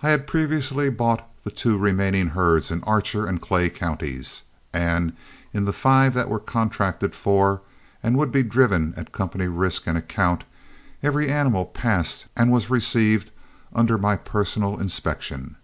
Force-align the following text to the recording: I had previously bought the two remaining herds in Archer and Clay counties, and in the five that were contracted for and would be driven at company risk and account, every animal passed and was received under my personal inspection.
I 0.00 0.10
had 0.10 0.28
previously 0.28 0.90
bought 0.90 1.28
the 1.42 1.50
two 1.50 1.76
remaining 1.76 2.28
herds 2.28 2.70
in 2.70 2.84
Archer 2.84 3.26
and 3.26 3.42
Clay 3.42 3.68
counties, 3.68 4.42
and 4.72 5.12
in 5.52 5.64
the 5.64 5.72
five 5.72 6.14
that 6.14 6.28
were 6.28 6.38
contracted 6.38 7.16
for 7.16 7.62
and 8.00 8.16
would 8.16 8.30
be 8.30 8.44
driven 8.44 8.94
at 8.96 9.10
company 9.10 9.48
risk 9.48 9.88
and 9.88 9.98
account, 9.98 10.44
every 11.02 11.28
animal 11.28 11.64
passed 11.64 12.28
and 12.36 12.52
was 12.52 12.70
received 12.70 13.32
under 13.74 13.98
my 13.98 14.14
personal 14.14 14.78
inspection. 14.78 15.56